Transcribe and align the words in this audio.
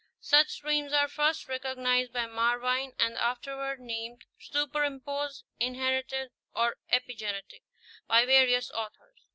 Such 0.21 0.49
streams 0.49 0.93
were 0.93 1.07
first 1.07 1.47
recognized 1.47 2.11
by 2.11 2.25
Marvine, 2.25 2.95
and 2.97 3.15
afterwards 3.19 3.79
named 3.83 4.25
"superimposed," 4.39 5.43
"inherited" 5.59 6.31
or 6.55 6.77
"epigenetic" 6.91 7.61
by 8.07 8.25
various 8.25 8.71
authors. 8.71 9.27